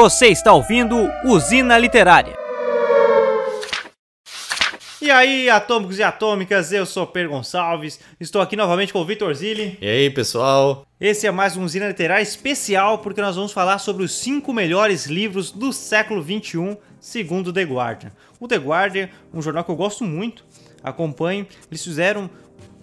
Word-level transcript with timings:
Você 0.00 0.28
está 0.28 0.52
ouvindo 0.52 1.10
Usina 1.24 1.76
Literária. 1.76 2.38
E 5.02 5.10
aí, 5.10 5.50
atômicos 5.50 5.98
e 5.98 6.04
atômicas, 6.04 6.72
eu 6.72 6.86
sou 6.86 7.04
Per 7.04 7.28
Gonçalves, 7.28 7.98
estou 8.20 8.40
aqui 8.40 8.54
novamente 8.54 8.92
com 8.92 9.00
o 9.00 9.04
Vitor 9.04 9.34
Zilli. 9.34 9.76
E 9.80 9.88
aí, 9.88 10.08
pessoal? 10.08 10.86
Esse 11.00 11.26
é 11.26 11.32
mais 11.32 11.56
um 11.56 11.64
Usina 11.64 11.88
Literária 11.88 12.22
especial 12.22 12.98
porque 12.98 13.20
nós 13.20 13.34
vamos 13.34 13.50
falar 13.50 13.80
sobre 13.80 14.04
os 14.04 14.12
cinco 14.12 14.52
melhores 14.52 15.06
livros 15.06 15.50
do 15.50 15.72
século 15.72 16.22
XXI, 16.22 16.78
segundo 17.00 17.52
The 17.52 17.64
Guardian. 17.64 18.12
O 18.38 18.46
The 18.46 18.58
Guardian, 18.58 19.08
um 19.34 19.42
jornal 19.42 19.64
que 19.64 19.70
eu 19.72 19.76
gosto 19.76 20.04
muito, 20.04 20.44
acompanho, 20.80 21.44
eles 21.68 21.82
fizeram 21.82 22.30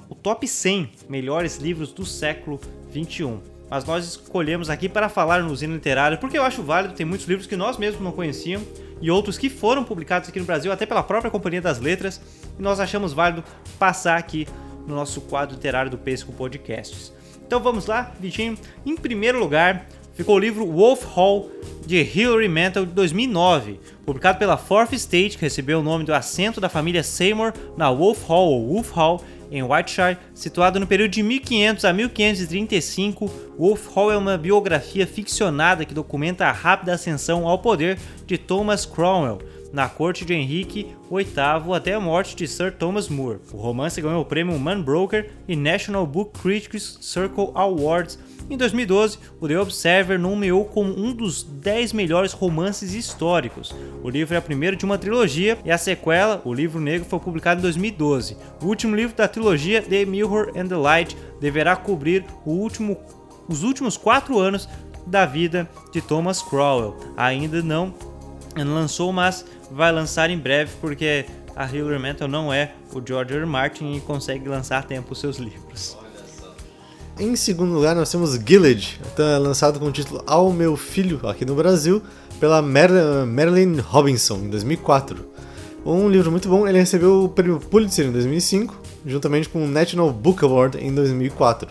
o 0.09 0.16
top 0.16 0.45
100 0.45 0.91
melhores 1.07 1.55
livros 1.59 1.93
do 1.93 2.05
século 2.05 2.59
XXI 2.91 3.55
mas 3.70 3.86
nós 3.86 4.05
escolhemos 4.05 4.70
aqui 4.70 4.88
para 4.88 5.10
falar 5.10 5.42
no 5.42 5.52
Usina 5.52 5.74
Literária 5.74 6.18
porque 6.18 6.38
eu 6.38 6.44
acho 6.44 6.62
válido, 6.62 6.94
tem 6.94 7.05
muitos 7.05 7.28
livros 7.28 7.48
que 7.48 7.55
nós 7.55 7.78
mesmos 7.78 8.02
não 8.02 8.12
conhecíamos 8.12 8.68
e 9.02 9.12
outros 9.12 9.38
que 9.38 9.50
foram 9.50 9.84
publicados 9.84 10.30
aqui 10.30 10.40
no 10.40 10.46
Brasil 10.46 10.72
até 10.72 10.86
pela 10.86 11.04
própria 11.04 11.32
Companhia 11.32 11.62
das 11.62 11.80
Letras 11.80 12.22
e 12.58 12.62
nós 12.62 12.80
achamos 12.80 13.14
válido 13.14 13.44
passar 13.78 14.18
aqui 14.18 14.48
no 14.88 14.96
nosso 14.96 15.22
quadro 15.22 15.55
literário 15.55 15.90
do 15.90 15.98
Pesco 15.98 16.32
Podcasts. 16.32 17.12
Então 17.46 17.60
vamos 17.60 17.86
lá, 17.86 18.12
Vitinho. 18.20 18.58
Em 18.86 18.96
primeiro 18.96 19.40
lugar, 19.40 19.88
ficou 20.13 20.36
o 20.36 20.40
livro 20.40 20.66
Wolf 20.66 21.04
Hall 21.04 21.52
de 21.86 22.02
Hilary 22.02 22.48
Mantel 22.48 22.86
de 22.86 22.91
2009, 22.94 23.80
publicado 24.05 24.40
pela 24.40 24.58
Fourth 24.58 24.94
Estate, 24.94 25.38
que 25.38 25.41
recebeu 25.41 25.80
o 25.80 25.84
nome 25.84 26.04
do 26.04 26.13
assento 26.13 26.60
da 26.60 26.70
família 26.70 27.04
Seymour 27.04 27.54
na 27.77 27.91
Wolf 27.91 28.24
Hall 28.24 28.50
ou 28.50 28.68
Wolf 28.74 28.91
Hall 28.91 29.24
em 29.52 29.63
Whiteshire, 29.63 30.17
situado 30.34 30.80
no 30.80 30.88
período 30.88 31.12
de 31.12 31.23
1500 31.23 31.85
a 31.85 31.94
1535. 31.94 33.32
Wolf 33.57 33.88
Hall 33.96 34.12
é 34.12 34.18
uma 34.18 34.38
biografia 34.38 35.05
ficcionada 35.07 35.85
que 35.85 35.93
documenta 35.93 36.46
a 36.46 36.51
rápida 36.51 36.93
ascensão 36.93 37.48
ao 37.48 37.60
poder 37.60 37.98
de 38.26 38.38
Thomas 38.38 38.85
Cromwell 38.85 39.40
na 39.76 39.90
corte 39.90 40.23
de 40.23 40.34
Henrique 40.34 40.88
VIII 41.12 41.73
até 41.76 41.93
a 41.93 41.99
morte 41.99 42.34
de 42.34 42.48
Sir 42.48 42.71
Thomas 42.71 43.10
More. 43.10 43.40
O 43.51 43.57
romance 43.57 44.01
ganhou 44.01 44.21
o 44.21 44.26
prêmio 44.26 44.57
Man 44.57 44.82
Broker 44.82 45.29
e 45.48 45.55
National 45.55 46.07
Book 46.07 46.40
Critics 46.40 46.98
Circle 47.01 47.51
Awards 47.54 48.18
em 48.49 48.57
2012, 48.57 49.18
o 49.40 49.48
The 49.48 49.60
Observer 49.60 50.20
nomeou 50.20 50.65
como 50.65 50.93
um 50.98 51.13
dos 51.13 51.41
10 51.41 51.93
melhores 51.93 52.32
romances 52.32 52.93
históricos. 52.93 53.74
O 54.04 54.10
livro 54.10 54.35
é 54.35 54.40
o 54.40 54.41
primeiro 54.41 54.76
de 54.76 54.85
uma 54.85 54.98
trilogia 54.98 55.57
e 55.65 55.71
a 55.71 55.77
sequela, 55.77 56.41
O 56.46 56.54
Livro 56.54 56.79
Negro, 56.79 57.07
foi 57.10 57.20
publicado 57.20 57.60
em 57.60 57.63
2012. 57.63 58.38
O 58.62 58.66
último 58.68 58.96
livro 58.96 59.16
da 59.16 59.27
trilogia, 59.27 59.82
The 59.82 60.05
Mirror 60.05 60.51
and 60.55 60.68
the 60.68 60.77
Light, 60.77 61.18
deverá 61.41 61.76
cobrir 61.76 62.23
último, 62.46 62.98
os 63.48 63.63
últimos 63.63 63.98
quatro 63.98 64.38
anos 64.38 64.69
da 65.07 65.25
vida 65.25 65.69
de 65.91 66.01
Thomas 66.01 66.41
Crowell. 66.41 66.96
Ainda 67.18 67.62
não 67.63 67.94
lançou, 68.56 69.12
mas 69.12 69.46
vai 69.72 69.91
lançar 69.91 70.29
em 70.29 70.38
breve 70.38 70.72
porque 70.79 71.25
a 71.56 71.66
Hilary 71.66 72.00
Mantel 72.00 72.28
não 72.28 72.53
é 72.53 72.73
o 72.94 73.01
George 73.06 73.34
R. 73.34 73.46
Martin 73.46 73.94
e 73.94 74.01
consegue 74.01 74.47
lançar 74.47 74.79
a 74.79 74.84
tempo 74.84 75.13
os 75.13 75.19
seus 75.19 75.38
livros. 75.38 76.04
Em 77.18 77.34
segundo 77.38 77.74
lugar, 77.74 77.96
nós 77.96 78.12
temos 78.12 78.34
Gilead, 78.34 79.00
tá 79.16 79.38
lançado 79.38 79.80
com 79.80 79.85
o 79.85 79.91
título 79.91 80.22
Ao 80.28 80.52
Meu 80.52 80.75
Filho, 80.75 81.22
aqui 81.24 81.46
no 81.46 81.56
Brasil, 81.56 82.02
pela 82.41 82.62
Mer 82.62 82.90
Marilyn 83.25 83.80
Robinson, 83.80 84.35
em 84.40 84.50
2004. 84.50 85.25
Um 85.85 86.09
livro 86.09 86.30
muito 86.30 86.50
bom, 86.50 86.68
ele 86.68 86.78
recebeu 86.78 87.24
o 87.24 87.30
prêmio 87.30 87.57
Pulitzer 87.57 88.06
em 88.06 88.12
2005, 88.12 88.75
juntamente 89.06 89.47
com 89.47 89.63
o 89.63 89.68
National 89.68 90.12
Book 90.12 90.44
Award 90.44 90.78
em 90.78 90.94
2004. 90.94 91.69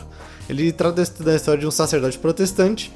Ele 0.48 0.72
trata 0.72 1.04
da 1.22 1.36
história 1.36 1.60
de 1.60 1.66
um 1.66 1.70
sacerdote 1.70 2.18
protestante 2.18 2.90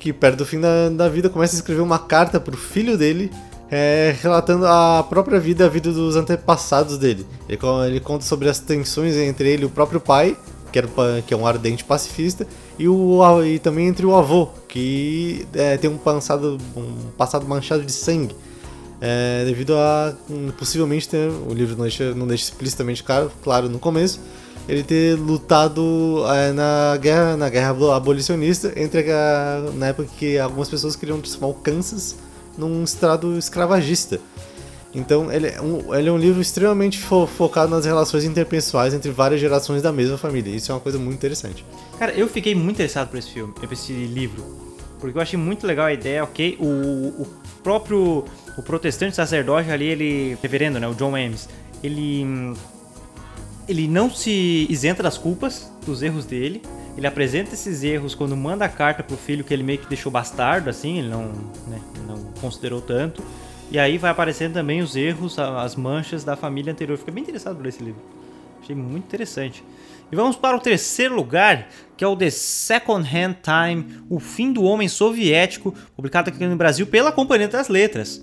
que, 0.00 0.12
perto 0.12 0.38
do 0.38 0.44
fim 0.44 0.58
da, 0.58 0.88
da 0.88 1.08
vida, 1.08 1.30
começa 1.30 1.54
a 1.54 1.58
escrever 1.58 1.82
uma 1.82 2.00
carta 2.00 2.40
para 2.40 2.54
o 2.54 2.58
filho 2.58 2.98
dele, 2.98 3.30
é, 3.70 4.12
relatando 4.20 4.66
a 4.66 5.06
própria 5.08 5.38
vida, 5.38 5.66
a 5.66 5.68
vida 5.68 5.92
dos 5.92 6.16
antepassados 6.16 6.98
dele. 6.98 7.24
Ele, 7.48 7.60
ele 7.86 8.00
conta 8.00 8.24
sobre 8.24 8.48
as 8.48 8.58
tensões 8.58 9.14
entre 9.14 9.48
ele 9.48 9.62
e 9.62 9.66
o 9.66 9.70
próprio 9.70 10.00
pai, 10.00 10.36
que, 10.72 10.78
era, 10.78 10.88
que 11.26 11.34
é 11.34 11.36
um 11.36 11.46
ardente 11.46 11.84
pacifista, 11.84 12.46
e, 12.78 12.88
o, 12.88 13.44
e 13.44 13.58
também 13.58 13.86
entre 13.86 14.06
o 14.06 14.16
avô, 14.16 14.48
que 14.66 15.46
é, 15.54 15.76
tem 15.76 15.90
um 15.90 15.98
passado, 15.98 16.58
um 16.74 17.10
passado 17.16 17.46
manchado 17.46 17.84
de 17.84 17.92
sangue. 17.92 18.34
É, 19.04 19.44
devido 19.44 19.74
a 19.76 20.14
possivelmente 20.56 21.08
ter, 21.08 21.28
o 21.28 21.52
livro 21.52 21.74
não 21.74 21.82
deixa, 21.82 22.14
não 22.14 22.26
deixa 22.26 22.44
explicitamente 22.44 23.02
claro, 23.02 23.32
claro 23.42 23.68
no 23.68 23.80
começo, 23.80 24.20
ele 24.68 24.84
ter 24.84 25.18
lutado 25.18 26.22
é, 26.28 26.52
na 26.52 26.96
guerra 27.00 27.36
na 27.36 27.48
guerra 27.48 27.70
abolicionista 27.96 28.72
entre 28.76 29.10
a, 29.10 29.70
na 29.74 29.88
época 29.88 30.08
que 30.16 30.38
algumas 30.38 30.68
pessoas 30.68 30.94
queriam 30.94 31.20
transformar 31.20 31.48
o 31.48 31.54
Kansas 31.54 32.16
num 32.56 32.84
estado 32.84 33.36
escravagista. 33.36 34.20
Então, 34.94 35.32
ele 35.32 35.46
é 35.46 35.60
um, 35.60 35.94
ele 35.94 36.08
é 36.08 36.12
um 36.12 36.18
livro 36.18 36.40
extremamente 36.40 36.98
fo 36.98 37.26
focado 37.26 37.70
nas 37.70 37.84
relações 37.84 38.24
interpessoais 38.24 38.92
entre 38.92 39.10
várias 39.10 39.40
gerações 39.40 39.80
da 39.80 39.90
mesma 39.90 40.18
família. 40.18 40.54
Isso 40.54 40.70
é 40.70 40.74
uma 40.74 40.80
coisa 40.80 40.98
muito 40.98 41.14
interessante. 41.14 41.64
Cara, 41.98 42.12
eu 42.12 42.28
fiquei 42.28 42.54
muito 42.54 42.76
interessado 42.76 43.08
por 43.08 43.18
esse 43.18 43.30
filme, 43.30 43.52
por 43.54 43.72
esse 43.72 43.92
livro. 43.92 44.44
Porque 45.00 45.16
eu 45.16 45.22
achei 45.22 45.38
muito 45.38 45.66
legal 45.66 45.86
a 45.86 45.92
ideia, 45.92 46.22
ok? 46.22 46.56
O, 46.60 47.22
o 47.22 47.26
próprio 47.62 48.24
o 48.56 48.62
protestante 48.62 49.16
sacerdote 49.16 49.70
ali, 49.70 49.86
ele. 49.86 50.38
Reverendo, 50.42 50.78
né? 50.78 50.86
O 50.86 50.94
John 50.94 51.16
Ames. 51.16 51.48
Ele. 51.82 52.54
Ele 53.68 53.88
não 53.88 54.10
se 54.10 54.66
isenta 54.68 55.02
das 55.02 55.16
culpas, 55.16 55.70
dos 55.86 56.02
erros 56.02 56.24
dele. 56.26 56.62
Ele 56.96 57.06
apresenta 57.06 57.54
esses 57.54 57.82
erros 57.82 58.14
quando 58.14 58.36
manda 58.36 58.64
a 58.64 58.68
carta 58.68 59.02
pro 59.02 59.16
filho 59.16 59.44
que 59.44 59.54
ele 59.54 59.62
meio 59.62 59.78
que 59.78 59.88
deixou 59.88 60.12
bastardo, 60.12 60.68
assim, 60.68 60.98
ele 60.98 61.08
não, 61.08 61.32
né, 61.66 61.80
não 62.06 62.18
considerou 62.40 62.82
tanto. 62.82 63.22
E 63.70 63.78
aí 63.78 63.96
vai 63.96 64.10
aparecendo 64.10 64.54
também 64.54 64.82
os 64.82 64.96
erros, 64.96 65.38
as 65.38 65.76
manchas 65.76 66.24
da 66.24 66.36
família 66.36 66.72
anterior. 66.72 66.98
Fiquei 66.98 67.14
bem 67.14 67.22
interessado 67.22 67.56
por 67.56 67.66
esse 67.66 67.82
livro. 67.82 68.02
Achei 68.62 68.76
muito 68.76 69.04
interessante. 69.04 69.64
E 70.10 70.16
vamos 70.16 70.36
para 70.36 70.54
o 70.56 70.60
terceiro 70.60 71.14
lugar, 71.14 71.68
que 71.96 72.04
é 72.04 72.06
o 72.06 72.14
The 72.14 72.28
Second 72.28 73.08
Hand 73.08 73.36
Time, 73.42 74.02
O 74.10 74.20
Fim 74.20 74.52
do 74.52 74.62
Homem 74.62 74.86
Soviético, 74.86 75.74
publicado 75.96 76.28
aqui 76.28 76.44
no 76.46 76.54
Brasil 76.54 76.86
pela 76.86 77.10
Companhia 77.10 77.48
das 77.48 77.68
Letras. 77.68 78.22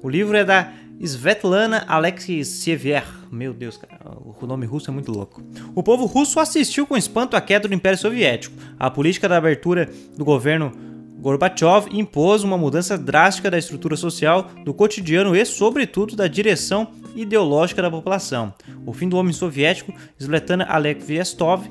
O 0.00 0.08
livro 0.08 0.36
é 0.36 0.44
da 0.44 0.72
Svetlana 1.00 1.84
Alexievier. 1.88 3.04
Meu 3.30 3.52
Deus, 3.52 3.76
cara, 3.76 3.98
o 4.40 4.46
nome 4.46 4.66
russo 4.66 4.88
é 4.88 4.94
muito 4.94 5.10
louco. 5.10 5.42
O 5.74 5.82
povo 5.82 6.06
russo 6.06 6.38
assistiu 6.38 6.86
com 6.86 6.96
espanto 6.96 7.36
à 7.36 7.40
queda 7.40 7.66
do 7.66 7.74
Império 7.74 7.98
Soviético. 7.98 8.56
A 8.78 8.88
política 8.88 9.28
da 9.28 9.36
abertura 9.36 9.90
do 10.16 10.24
governo 10.24 10.72
Gorbachev 11.18 11.88
impôs 11.90 12.44
uma 12.44 12.58
mudança 12.58 12.96
drástica 12.96 13.50
da 13.50 13.58
estrutura 13.58 13.96
social, 13.96 14.50
do 14.64 14.74
cotidiano 14.74 15.34
e, 15.34 15.44
sobretudo, 15.44 16.14
da 16.14 16.28
direção 16.28 16.88
ideológica 17.14 17.82
da 17.82 17.90
população. 17.90 18.52
O 18.84 18.92
fim 18.92 19.08
do 19.08 19.16
homem 19.16 19.32
soviético, 19.32 19.92
Svetlana 20.18 20.64
Alexievstov 20.64 21.66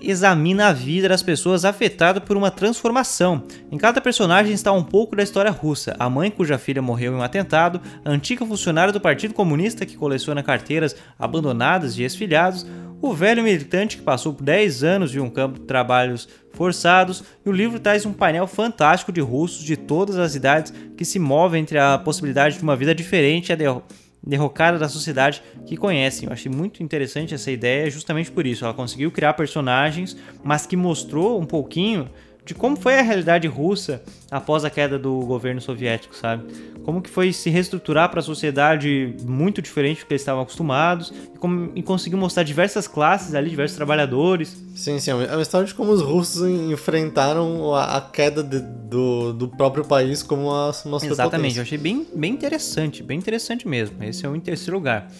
examina 0.00 0.68
a 0.68 0.72
vida 0.72 1.08
das 1.08 1.22
pessoas 1.22 1.64
afetadas 1.64 2.22
por 2.22 2.36
uma 2.36 2.50
transformação. 2.50 3.42
Em 3.70 3.76
cada 3.76 4.00
personagem 4.00 4.52
está 4.52 4.72
um 4.72 4.84
pouco 4.84 5.16
da 5.16 5.22
história 5.22 5.50
russa: 5.50 5.96
a 5.98 6.08
mãe 6.08 6.30
cuja 6.30 6.58
filha 6.58 6.82
morreu 6.82 7.12
em 7.12 7.16
um 7.16 7.22
atentado, 7.22 7.80
a 8.04 8.10
antiga 8.10 8.46
funcionária 8.46 8.92
do 8.92 9.00
Partido 9.00 9.34
Comunista 9.34 9.86
que 9.86 9.96
coleciona 9.96 10.42
carteiras 10.42 10.94
abandonadas 11.18 11.94
de 11.94 12.02
ex-filiados, 12.02 12.66
o 13.00 13.12
velho 13.12 13.42
militante 13.42 13.96
que 13.96 14.02
passou 14.02 14.34
por 14.34 14.44
10 14.44 14.82
anos 14.82 15.14
em 15.14 15.20
um 15.20 15.30
campo 15.30 15.60
de 15.60 15.66
trabalhos 15.66 16.28
forçados, 16.58 17.22
e 17.46 17.48
o 17.48 17.52
livro 17.52 17.78
traz 17.78 18.04
um 18.04 18.12
painel 18.12 18.48
fantástico 18.48 19.12
de 19.12 19.20
russos 19.20 19.62
de 19.64 19.76
todas 19.76 20.18
as 20.18 20.34
idades 20.34 20.74
que 20.96 21.04
se 21.04 21.16
movem 21.20 21.62
entre 21.62 21.78
a 21.78 21.96
possibilidade 21.96 22.56
de 22.56 22.64
uma 22.64 22.74
vida 22.74 22.92
diferente 22.92 23.50
e 23.50 23.52
a 23.52 23.80
derrocada 24.20 24.76
da 24.76 24.88
sociedade 24.88 25.40
que 25.64 25.76
conhecem. 25.76 26.26
Eu 26.26 26.32
achei 26.32 26.50
muito 26.50 26.82
interessante 26.82 27.32
essa 27.32 27.52
ideia 27.52 27.88
justamente 27.88 28.32
por 28.32 28.44
isso. 28.44 28.64
Ela 28.64 28.74
conseguiu 28.74 29.12
criar 29.12 29.34
personagens, 29.34 30.16
mas 30.42 30.66
que 30.66 30.76
mostrou 30.76 31.40
um 31.40 31.46
pouquinho 31.46 32.10
de 32.48 32.54
como 32.54 32.76
foi 32.78 32.98
a 32.98 33.02
realidade 33.02 33.46
russa 33.46 34.02
após 34.30 34.64
a 34.64 34.70
queda 34.70 34.98
do 34.98 35.20
governo 35.20 35.60
soviético, 35.60 36.16
sabe? 36.16 36.46
Como 36.82 37.02
que 37.02 37.10
foi 37.10 37.30
se 37.30 37.50
reestruturar 37.50 38.08
para 38.08 38.20
a 38.20 38.22
sociedade 38.22 39.14
muito 39.22 39.60
diferente 39.60 40.00
do 40.00 40.06
que 40.06 40.14
eles 40.14 40.22
estavam 40.22 40.40
acostumados 40.40 41.12
e, 41.34 41.38
como, 41.38 41.70
e 41.74 41.82
conseguiu 41.82 42.16
mostrar 42.16 42.44
diversas 42.44 42.88
classes 42.88 43.34
ali, 43.34 43.50
diversos 43.50 43.76
trabalhadores. 43.76 44.64
Sim, 44.74 44.98
sim, 44.98 45.10
é 45.10 45.14
uma 45.14 45.42
história 45.42 45.66
de 45.66 45.74
como 45.74 45.92
os 45.92 46.00
russos 46.00 46.48
enfrentaram 46.48 47.74
a, 47.74 47.98
a 47.98 48.00
queda 48.00 48.42
de, 48.42 48.60
do, 48.60 49.34
do 49.34 49.48
próprio 49.48 49.84
país 49.84 50.22
como 50.22 50.50
a 50.50 50.72
nossa 50.86 51.06
Exatamente, 51.06 51.58
eu 51.58 51.62
achei 51.62 51.76
bem, 51.76 52.06
bem 52.16 52.32
interessante, 52.32 53.02
bem 53.02 53.18
interessante 53.18 53.68
mesmo. 53.68 54.02
Esse 54.02 54.24
é 54.24 54.28
o 54.28 54.40
terceiro 54.40 54.74
lugar. 54.74 55.12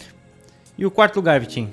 E 0.78 0.86
o 0.86 0.90
quarto 0.90 1.16
lugar, 1.16 1.38
Vitinho? 1.40 1.68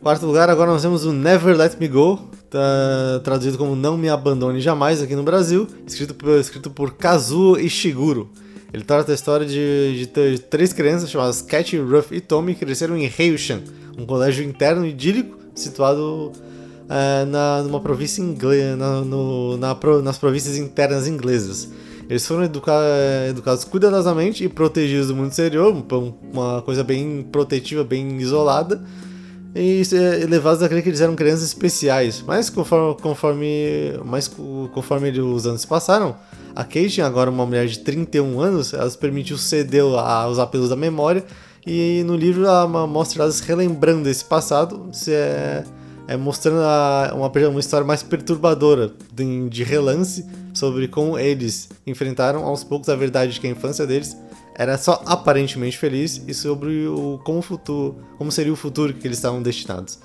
Quarto 0.00 0.24
lugar, 0.24 0.48
agora 0.48 0.70
nós 0.70 0.82
temos 0.82 1.04
o 1.04 1.12
Never 1.12 1.56
Let 1.56 1.80
Me 1.80 1.88
Go, 1.88 2.30
tá 2.54 3.20
traduzido 3.24 3.58
como 3.58 3.74
Não 3.74 3.98
Me 3.98 4.08
Abandone 4.08 4.60
Jamais 4.60 5.02
aqui 5.02 5.16
no 5.16 5.24
Brasil, 5.24 5.66
escrito 5.84 6.14
por, 6.14 6.38
escrito 6.38 6.70
por 6.70 6.94
Kazuo 6.94 7.58
Ishiguro. 7.58 8.30
Ele 8.72 8.84
trata 8.84 9.10
a 9.10 9.14
história 9.14 9.44
de, 9.44 10.06
de, 10.06 10.36
de 10.36 10.38
três 10.38 10.72
crianças 10.72 11.10
chamadas 11.10 11.42
Cat, 11.42 11.76
Ruff 11.76 12.14
e 12.14 12.20
Tommy 12.20 12.54
que 12.54 12.64
cresceram 12.64 12.96
em 12.96 13.10
Heiyushan, 13.18 13.60
um 13.98 14.06
colégio 14.06 14.44
interno 14.44 14.86
idílico 14.86 15.36
situado 15.54 16.30
uh, 16.30 17.26
na, 17.26 17.62
numa 17.62 17.80
província 17.80 18.22
inglesa, 18.22 18.76
na, 18.76 19.00
no, 19.00 19.56
na, 19.56 19.76
nas 20.02 20.18
províncias 20.18 20.56
internas 20.56 21.08
inglesas. 21.08 21.68
Eles 22.08 22.26
foram 22.26 22.44
educa 22.44 22.72
educados 23.28 23.64
cuidadosamente 23.64 24.44
e 24.44 24.48
protegidos 24.48 25.08
do 25.08 25.16
mundo 25.16 25.30
exterior, 25.30 25.74
uma 26.32 26.62
coisa 26.62 26.84
bem 26.84 27.26
protetiva, 27.32 27.82
bem 27.82 28.18
isolada, 28.18 28.84
e 29.54 29.82
é, 29.92 30.26
levados 30.26 30.62
a 30.62 30.68
crer 30.68 30.82
que 30.82 30.88
eles 30.88 31.00
eram 31.00 31.14
crianças 31.14 31.44
especiais. 31.44 32.22
Mas 32.26 32.50
conforme, 32.50 33.00
conforme, 33.00 34.00
mas 34.04 34.28
conforme 34.72 35.10
os 35.20 35.46
anos 35.46 35.64
passaram, 35.64 36.16
a 36.56 36.64
Kate, 36.64 37.00
agora 37.00 37.30
uma 37.30 37.46
mulher 37.46 37.66
de 37.66 37.78
31 37.78 38.40
anos, 38.40 38.74
ela 38.74 38.88
se 38.90 38.98
permitiu 38.98 39.38
ceder 39.38 39.84
aos 39.84 40.38
apelos 40.38 40.68
da 40.68 40.76
memória 40.76 41.24
e 41.66 42.02
no 42.04 42.16
livro 42.16 42.44
ela 42.44 42.66
mostra 42.86 43.22
elas 43.22 43.40
relembrando 43.40 44.08
esse 44.08 44.24
passado, 44.24 44.88
se 44.92 45.12
é, 45.12 45.64
é 46.06 46.16
mostrando 46.16 46.60
a, 46.60 47.12
uma, 47.14 47.48
uma 47.48 47.60
história 47.60 47.86
mais 47.86 48.02
perturbadora 48.02 48.92
de, 49.12 49.48
de 49.48 49.64
relance 49.64 50.26
sobre 50.52 50.88
como 50.88 51.18
eles 51.18 51.70
enfrentaram 51.86 52.44
aos 52.44 52.62
poucos 52.62 52.88
a 52.88 52.96
verdade 52.96 53.32
de 53.32 53.40
que 53.40 53.46
a 53.46 53.50
infância 53.50 53.86
deles 53.86 54.16
era 54.54 54.78
só 54.78 55.02
aparentemente 55.06 55.76
feliz 55.76 56.22
e 56.28 56.32
sobre 56.32 56.86
o 56.86 57.20
como 57.24 57.42
futuro, 57.42 57.96
como 58.16 58.30
seria 58.30 58.52
o 58.52 58.56
futuro 58.56 58.94
que 58.94 59.06
eles 59.06 59.18
estavam 59.18 59.42
destinados. 59.42 59.98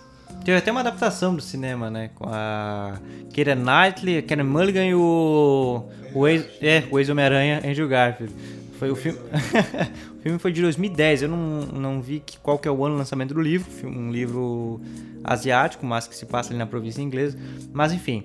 Teve 0.43 0.57
até 0.57 0.71
uma 0.71 0.79
adaptação 0.79 1.35
do 1.35 1.41
cinema, 1.41 1.89
né? 1.89 2.09
Com 2.15 2.25
a 2.27 2.97
Keira 3.31 3.55
Knightley, 3.55 4.21
Karen 4.21 4.43
Mulligan 4.43 4.85
e 4.85 4.95
o, 4.95 5.83
o 6.13 6.27
ex, 6.27 6.45
é, 6.61 6.83
ex-Homem-Aranha, 6.91 7.61
Andrew 7.63 7.87
Garfield. 7.87 8.33
Foi 8.79 8.89
o 8.89 8.95
filme. 8.95 9.19
o 10.17 10.21
filme 10.21 10.39
foi 10.39 10.53
de 10.53 10.61
2010. 10.61 11.23
Eu 11.23 11.29
não, 11.29 11.37
não 11.65 12.01
vi 12.01 12.23
que, 12.25 12.37
qual 12.37 12.57
que 12.57 12.65
é 12.65 12.71
o 12.71 12.85
ano 12.85 12.95
do 12.95 12.99
lançamento 12.99 13.33
do 13.33 13.41
livro. 13.41 13.69
Um 13.85 14.09
livro 14.09 14.79
asiático, 15.21 15.85
mas 15.85 16.07
que 16.07 16.15
se 16.15 16.25
passa 16.25 16.51
ali 16.51 16.57
na 16.57 16.65
província 16.65 17.01
inglesa. 17.01 17.37
Mas 17.73 17.91
enfim. 17.91 18.23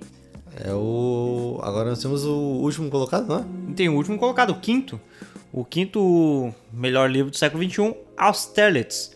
É 0.64 0.72
o. 0.72 1.58
Agora 1.60 1.90
nós 1.90 2.00
temos 2.00 2.24
o 2.24 2.32
último 2.32 2.88
colocado, 2.88 3.26
não 3.26 3.38
é? 3.40 3.74
Tem 3.74 3.88
o 3.88 3.96
último 3.96 4.16
colocado, 4.16 4.50
o 4.50 4.60
quinto. 4.60 5.00
O 5.52 5.64
quinto 5.64 6.54
melhor 6.72 7.10
livro 7.10 7.32
do 7.32 7.36
século 7.36 7.62
XXI, 7.68 7.94
Austerlitz, 8.16 9.10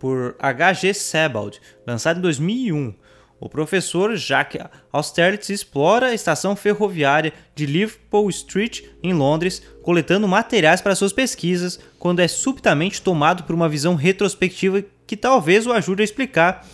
por 0.00 0.34
H.G. 0.40 0.92
Sebald, 0.92 1.60
lançado 1.86 2.18
em 2.18 2.22
2001. 2.22 2.94
O 3.40 3.48
professor 3.48 4.16
Jacques 4.16 4.62
Austerlitz 4.92 5.50
explora 5.50 6.06
a 6.06 6.14
estação 6.14 6.54
ferroviária 6.54 7.32
de 7.54 7.66
Liverpool 7.66 8.30
Street, 8.30 8.82
em 9.02 9.12
Londres, 9.12 9.62
coletando 9.82 10.28
materiais 10.28 10.80
para 10.80 10.94
suas 10.94 11.12
pesquisas, 11.12 11.78
quando 11.98 12.20
é 12.20 12.28
subitamente 12.28 13.02
tomado 13.02 13.42
por 13.42 13.54
uma 13.54 13.68
visão 13.68 13.94
retrospectiva 13.94 14.84
que 15.06 15.16
talvez 15.16 15.66
o 15.66 15.72
ajude 15.72 16.02
a 16.02 16.04
explicar 16.04 16.66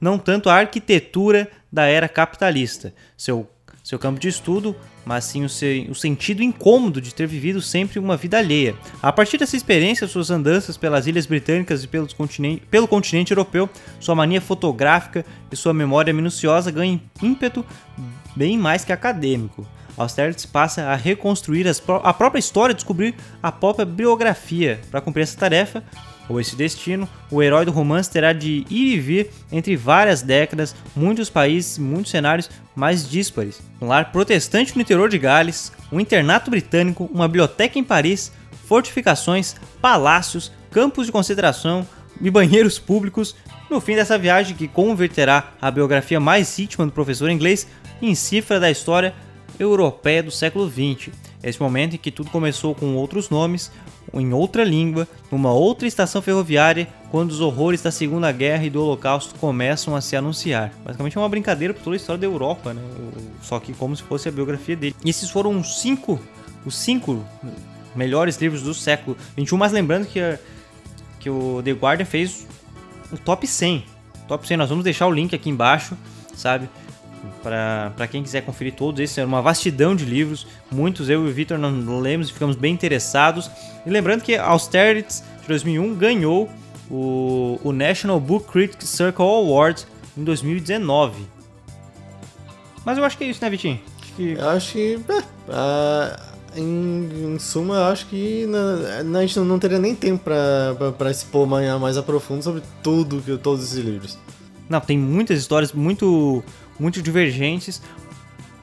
não 0.00 0.18
tanto 0.18 0.48
a 0.48 0.54
arquitetura 0.54 1.50
da 1.70 1.84
era 1.84 2.08
capitalista, 2.08 2.94
seu, 3.16 3.48
seu 3.88 3.98
campo 3.98 4.20
de 4.20 4.28
estudo, 4.28 4.76
mas 5.02 5.24
sim 5.24 5.44
o, 5.44 5.46
o 5.90 5.94
sentido 5.94 6.42
incômodo 6.42 7.00
de 7.00 7.14
ter 7.14 7.26
vivido 7.26 7.62
sempre 7.62 7.98
uma 7.98 8.18
vida 8.18 8.36
alheia. 8.36 8.74
A 9.00 9.10
partir 9.10 9.38
dessa 9.38 9.56
experiência, 9.56 10.06
suas 10.06 10.30
andanças 10.30 10.76
pelas 10.76 11.06
ilhas 11.06 11.24
britânicas 11.24 11.84
e 11.84 11.88
pelo 11.88 12.86
continente 12.86 13.30
europeu, 13.30 13.66
sua 13.98 14.14
mania 14.14 14.42
fotográfica 14.42 15.24
e 15.50 15.56
sua 15.56 15.72
memória 15.72 16.12
minuciosa 16.12 16.70
ganham 16.70 17.00
ímpeto 17.22 17.64
bem 18.36 18.58
mais 18.58 18.84
que 18.84 18.92
acadêmico. 18.92 19.66
Austerlitz 19.96 20.44
passa 20.44 20.82
a 20.82 20.94
reconstruir 20.94 21.66
a 22.04 22.12
própria 22.12 22.38
história 22.38 22.72
e 22.72 22.76
descobrir 22.76 23.14
a 23.42 23.50
própria 23.50 23.86
biografia. 23.86 24.82
Para 24.90 25.00
cumprir 25.00 25.22
essa 25.22 25.38
tarefa, 25.38 25.82
ou 26.28 26.40
esse 26.40 26.54
destino, 26.54 27.08
o 27.30 27.42
herói 27.42 27.64
do 27.64 27.70
romance 27.70 28.10
terá 28.10 28.32
de 28.32 28.66
ir 28.68 28.94
e 28.94 29.00
vir 29.00 29.30
entre 29.50 29.76
várias 29.76 30.22
décadas, 30.22 30.74
muitos 30.94 31.30
países 31.30 31.76
e 31.76 31.80
muitos 31.80 32.10
cenários 32.10 32.50
mais 32.76 33.08
díspares. 33.08 33.60
Um 33.80 33.86
lar 33.86 34.12
protestante 34.12 34.74
no 34.74 34.82
interior 34.82 35.08
de 35.08 35.18
Gales, 35.18 35.72
um 35.90 35.98
internato 35.98 36.50
britânico, 36.50 37.08
uma 37.12 37.26
biblioteca 37.26 37.78
em 37.78 37.84
Paris, 37.84 38.30
fortificações, 38.66 39.56
palácios, 39.80 40.52
campos 40.70 41.06
de 41.06 41.12
concentração 41.12 41.86
e 42.20 42.30
banheiros 42.30 42.78
públicos. 42.78 43.34
No 43.70 43.80
fim 43.80 43.94
dessa 43.94 44.18
viagem, 44.18 44.56
que 44.56 44.68
converterá 44.68 45.52
a 45.60 45.70
biografia 45.70 46.20
mais 46.20 46.58
íntima 46.58 46.86
do 46.86 46.92
professor 46.92 47.30
inglês 47.30 47.66
em 48.00 48.14
cifra 48.14 48.60
da 48.60 48.70
história 48.70 49.14
europeia 49.58 50.22
do 50.22 50.30
século 50.30 50.70
XX. 50.70 51.10
Esse 51.42 51.60
momento 51.60 51.94
em 51.94 51.98
que 51.98 52.10
tudo 52.10 52.30
começou 52.30 52.74
com 52.74 52.96
outros 52.96 53.30
nomes, 53.30 53.70
em 54.12 54.32
outra 54.32 54.64
língua, 54.64 55.06
numa 55.30 55.52
outra 55.52 55.86
estação 55.86 56.20
ferroviária, 56.20 56.88
quando 57.10 57.30
os 57.30 57.40
horrores 57.40 57.80
da 57.80 57.90
Segunda 57.90 58.30
Guerra 58.32 58.64
e 58.64 58.70
do 58.70 58.82
Holocausto 58.82 59.38
começam 59.38 59.94
a 59.94 60.00
se 60.00 60.16
anunciar. 60.16 60.72
Basicamente 60.84 61.16
é 61.16 61.20
uma 61.20 61.28
brincadeira 61.28 61.72
por 61.72 61.82
toda 61.82 61.94
a 61.94 61.98
história 61.98 62.20
da 62.20 62.26
Europa, 62.26 62.74
né? 62.74 62.82
Só 63.40 63.60
que 63.60 63.72
como 63.72 63.94
se 63.94 64.02
fosse 64.02 64.28
a 64.28 64.32
biografia 64.32 64.74
dele. 64.74 64.96
E 65.04 65.10
esses 65.10 65.30
foram 65.30 65.58
os 65.58 65.80
cinco, 65.80 66.20
os 66.66 66.76
cinco 66.76 67.24
melhores 67.94 68.36
livros 68.40 68.62
do 68.62 68.74
século 68.74 69.16
XXI, 69.38 69.56
mas 69.56 69.72
lembrando 69.72 70.06
que, 70.06 70.20
que 71.20 71.30
o 71.30 71.62
The 71.62 71.72
Guardian 71.72 72.06
fez 72.06 72.46
o 73.12 73.16
top 73.16 73.46
100. 73.46 73.84
Top 74.26 74.46
100, 74.46 74.56
nós 74.56 74.68
vamos 74.68 74.84
deixar 74.84 75.06
o 75.06 75.12
link 75.12 75.34
aqui 75.34 75.48
embaixo, 75.48 75.96
sabe? 76.34 76.68
Para 77.42 78.06
quem 78.08 78.22
quiser 78.22 78.42
conferir 78.42 78.74
todos. 78.74 79.00
Esse 79.00 79.20
é 79.20 79.24
uma 79.24 79.40
vastidão 79.42 79.94
de 79.94 80.04
livros, 80.04 80.46
muitos 80.70 81.08
eu 81.08 81.26
e 81.26 81.30
o 81.30 81.32
Victor 81.32 81.58
não 81.58 82.00
lemos 82.00 82.28
e 82.28 82.32
ficamos 82.32 82.56
bem 82.56 82.74
interessados. 82.74 83.50
E 83.84 83.90
lembrando 83.90 84.22
que 84.22 84.36
Austerlitz 84.36 85.22
de 85.42 85.48
2001 85.48 85.94
ganhou 85.94 86.48
o, 86.90 87.58
o 87.62 87.72
National 87.72 88.20
Book 88.20 88.50
Critics 88.50 88.88
Circle 88.88 89.24
Award 89.24 89.86
em 90.16 90.24
2019. 90.24 91.22
Mas 92.84 92.98
eu 92.98 93.04
acho 93.04 93.18
que 93.18 93.24
é 93.24 93.26
isso, 93.28 93.42
né, 93.42 93.50
Vitinho? 93.50 93.80
Acho 94.00 94.12
que... 94.14 94.32
Eu 94.32 94.48
acho 94.48 94.72
que. 94.72 94.96
Uh, 94.96 96.28
em, 96.56 97.34
em, 97.34 97.38
suma, 97.38 97.74
eu 97.74 97.84
acho 97.84 98.06
que 98.06 98.46
na, 98.46 99.18
a 99.18 99.20
gente 99.20 99.38
não 99.40 99.58
teria 99.58 99.78
nem 99.78 99.94
tempo 99.94 100.24
para 100.24 101.10
expor 101.10 101.46
mais, 101.46 101.80
mais 101.80 101.96
a 101.96 102.02
profundo 102.02 102.42
sobre 102.42 102.62
tudo, 102.82 103.20
que 103.20 103.36
todos 103.36 103.64
esses 103.64 103.84
livros. 103.84 104.18
Não, 104.68 104.80
tem 104.80 104.98
muitas 104.98 105.38
histórias 105.38 105.72
muito 105.72 106.42
muito 106.78 107.02
divergentes, 107.02 107.82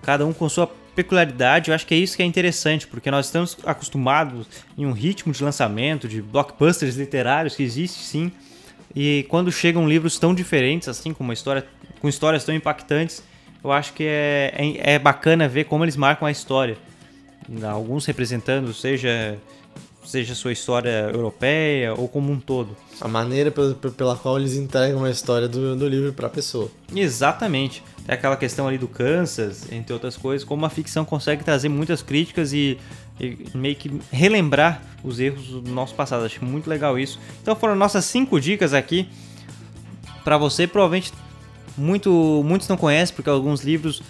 cada 0.01 0.25
um 0.25 0.33
com 0.33 0.47
sua 0.47 0.67
peculiaridade. 0.95 1.69
Eu 1.69 1.75
acho 1.75 1.85
que 1.85 1.93
é 1.93 1.97
isso 1.97 2.15
que 2.15 2.23
é 2.23 2.25
interessante, 2.25 2.87
porque 2.87 3.11
nós 3.11 3.25
estamos 3.25 3.57
acostumados 3.65 4.47
em 4.77 4.85
um 4.85 4.91
ritmo 4.91 5.33
de 5.33 5.43
lançamento, 5.43 6.07
de 6.07 6.21
blockbusters 6.21 6.95
literários 6.95 7.55
que 7.55 7.63
existe 7.63 7.99
sim. 7.99 8.31
E 8.95 9.25
quando 9.29 9.51
chegam 9.51 9.87
livros 9.87 10.17
tão 10.17 10.33
diferentes, 10.33 10.87
assim, 10.87 11.13
com 11.13 11.23
uma 11.23 11.33
história, 11.33 11.65
com 11.99 12.07
histórias 12.07 12.45
tão 12.45 12.55
impactantes, 12.55 13.21
eu 13.61 13.71
acho 13.71 13.93
que 13.93 14.03
é, 14.03 14.53
é, 14.55 14.93
é 14.93 14.99
bacana 14.99 15.47
ver 15.47 15.65
como 15.65 15.83
eles 15.83 15.97
marcam 15.97 16.27
a 16.27 16.31
história. 16.31 16.77
Alguns 17.63 18.05
representando, 18.05 18.73
seja 18.73 19.37
seja 20.05 20.35
sua 20.35 20.51
história 20.51 21.09
europeia 21.13 21.93
ou 21.93 22.07
como 22.07 22.31
um 22.31 22.39
todo. 22.39 22.75
A 23.01 23.07
maneira 23.07 23.51
pela, 23.51 23.73
pela 23.73 24.15
qual 24.15 24.39
eles 24.39 24.55
entregam 24.55 25.03
a 25.03 25.09
história 25.09 25.47
do, 25.47 25.75
do 25.75 25.87
livro 25.87 26.13
para 26.13 26.27
a 26.27 26.29
pessoa. 26.29 26.69
Exatamente. 26.95 27.83
É 28.07 28.13
aquela 28.13 28.37
questão 28.37 28.67
ali 28.67 28.77
do 28.77 28.87
Kansas, 28.87 29.71
entre 29.71 29.93
outras 29.93 30.15
coisas, 30.15 30.47
como 30.47 30.65
a 30.65 30.69
ficção 30.69 31.03
consegue 31.03 31.43
trazer 31.43 31.69
muitas 31.69 32.01
críticas 32.01 32.53
e, 32.53 32.77
e 33.19 33.45
meio 33.53 33.75
que 33.75 33.99
relembrar 34.11 34.81
os 35.03 35.19
erros 35.19 35.47
do 35.47 35.71
nosso 35.71 35.95
passado. 35.95 36.23
Acho 36.23 36.43
muito 36.45 36.69
legal 36.69 36.97
isso. 36.99 37.19
Então 37.41 37.55
foram 37.55 37.75
nossas 37.75 38.05
cinco 38.05 38.39
dicas 38.39 38.73
aqui 38.73 39.09
para 40.23 40.37
você. 40.37 40.67
Provavelmente 40.67 41.11
muito, 41.77 42.43
muitos 42.45 42.67
não 42.67 42.77
conhecem 42.77 43.15
porque 43.15 43.29
alguns 43.29 43.61
livros 43.61 44.01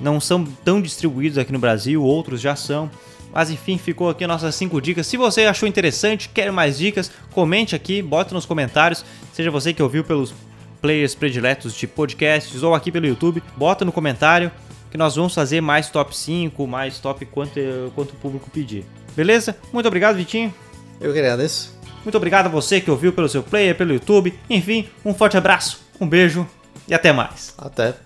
não 0.00 0.20
são 0.20 0.44
tão 0.44 0.80
distribuídos 0.80 1.38
aqui 1.38 1.52
no 1.52 1.58
Brasil, 1.58 2.02
outros 2.02 2.40
já 2.40 2.56
são. 2.56 2.90
Mas 3.34 3.50
enfim, 3.50 3.76
ficou 3.76 4.08
aqui 4.08 4.24
nossas 4.28 4.54
5 4.54 4.80
dicas. 4.80 5.08
Se 5.08 5.16
você 5.16 5.44
achou 5.44 5.68
interessante, 5.68 6.28
quer 6.28 6.52
mais 6.52 6.78
dicas, 6.78 7.10
comente 7.32 7.74
aqui, 7.74 8.00
bota 8.00 8.32
nos 8.32 8.46
comentários. 8.46 9.04
Seja 9.32 9.50
você 9.50 9.74
que 9.74 9.82
ouviu 9.82 10.04
pelos 10.04 10.32
players 10.80 11.16
prediletos 11.16 11.74
de 11.74 11.88
podcasts 11.88 12.62
ou 12.62 12.74
aqui 12.74 12.92
pelo 12.92 13.06
YouTube, 13.06 13.42
bota 13.56 13.84
no 13.84 13.90
comentário 13.90 14.52
que 14.88 14.96
nós 14.96 15.16
vamos 15.16 15.34
fazer 15.34 15.60
mais 15.60 15.88
top 15.88 16.16
5, 16.16 16.64
mais 16.68 17.00
top 17.00 17.26
quanto, 17.26 17.58
quanto 17.96 18.12
o 18.12 18.16
público 18.16 18.48
pedir. 18.50 18.84
Beleza? 19.16 19.56
Muito 19.72 19.86
obrigado, 19.86 20.14
Vitinho. 20.14 20.54
Eu 21.00 21.12
que 21.12 21.18
agradeço. 21.18 21.76
Muito 22.04 22.16
obrigado 22.16 22.46
a 22.46 22.50
você 22.50 22.80
que 22.80 22.90
ouviu 22.90 23.12
pelo 23.12 23.28
seu 23.28 23.42
player, 23.42 23.74
pelo 23.74 23.92
YouTube. 23.92 24.32
Enfim, 24.48 24.88
um 25.04 25.12
forte 25.12 25.36
abraço, 25.36 25.80
um 26.00 26.06
beijo 26.06 26.46
e 26.86 26.94
até 26.94 27.12
mais. 27.12 27.52
Até. 27.58 28.03